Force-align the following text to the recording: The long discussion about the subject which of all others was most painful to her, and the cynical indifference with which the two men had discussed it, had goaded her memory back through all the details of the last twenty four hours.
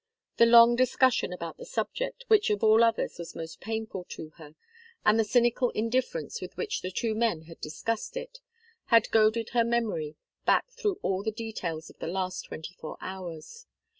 The 0.37 0.47
long 0.47 0.75
discussion 0.75 1.31
about 1.31 1.57
the 1.57 1.65
subject 1.67 2.25
which 2.27 2.49
of 2.49 2.63
all 2.63 2.83
others 2.83 3.19
was 3.19 3.35
most 3.35 3.59
painful 3.61 4.05
to 4.05 4.29
her, 4.37 4.55
and 5.05 5.19
the 5.19 5.23
cynical 5.23 5.69
indifference 5.75 6.41
with 6.41 6.57
which 6.57 6.81
the 6.81 6.89
two 6.89 7.13
men 7.13 7.43
had 7.43 7.61
discussed 7.61 8.17
it, 8.17 8.39
had 8.85 9.11
goaded 9.11 9.49
her 9.49 9.63
memory 9.63 10.15
back 10.43 10.71
through 10.71 10.97
all 11.03 11.21
the 11.21 11.31
details 11.31 11.91
of 11.91 11.99
the 11.99 12.07
last 12.07 12.45
twenty 12.45 12.73
four 12.73 12.97
hours. 12.99 13.67